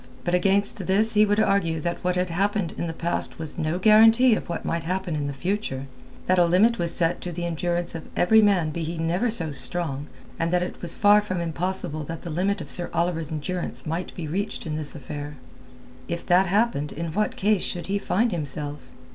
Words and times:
But 0.23 0.33
against 0.33 0.87
this 0.87 1.13
he 1.13 1.27
would 1.27 1.39
argue 1.39 1.79
that 1.79 2.03
what 2.03 2.15
had 2.15 2.31
happened 2.31 2.73
in 2.75 2.87
the 2.87 2.91
past 2.91 3.37
was 3.37 3.59
no 3.59 3.77
guarantee 3.77 4.33
of 4.33 4.49
what 4.49 4.65
might 4.65 4.83
happen 4.83 5.15
in 5.15 5.27
the 5.27 5.31
future; 5.31 5.85
that 6.25 6.39
a 6.39 6.45
limit 6.45 6.79
was 6.79 6.91
set 6.91 7.21
to 7.21 7.31
the 7.31 7.45
endurance 7.45 7.93
of 7.93 8.09
every 8.15 8.41
man 8.41 8.71
be 8.71 8.81
he 8.81 8.97
never 8.97 9.29
so 9.29 9.51
strong, 9.51 10.07
and 10.39 10.49
that 10.51 10.63
it 10.63 10.81
was 10.81 10.97
far 10.97 11.21
from 11.21 11.39
impossible 11.39 12.03
that 12.05 12.23
the 12.23 12.31
limit 12.31 12.61
of 12.61 12.71
Sir 12.71 12.89
Oliver's 12.95 13.31
endurance 13.31 13.85
might 13.85 14.11
be 14.15 14.27
reached 14.27 14.65
in 14.65 14.75
this 14.75 14.95
affair. 14.95 15.35
If 16.07 16.25
that 16.25 16.47
happened 16.47 16.91
in 16.91 17.13
what 17.13 17.35
case 17.35 17.61
should 17.61 17.85
he 17.85 17.99
find 17.99 18.31
himself? 18.31 18.79